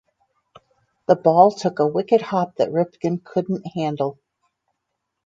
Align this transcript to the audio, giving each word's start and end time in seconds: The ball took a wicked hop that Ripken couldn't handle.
The 1.07 1.15
ball 1.15 1.51
took 1.51 1.77
a 1.77 1.85
wicked 1.85 2.23
hop 2.23 2.55
that 2.55 2.71
Ripken 2.71 3.23
couldn't 3.23 3.63
handle. 3.75 4.17